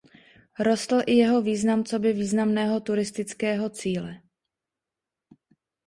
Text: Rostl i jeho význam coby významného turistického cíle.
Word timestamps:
Rostl 0.59 1.01
i 1.07 1.17
jeho 1.17 1.41
význam 1.41 1.83
coby 1.83 2.13
významného 2.13 2.79
turistického 2.81 3.69
cíle. 3.69 4.21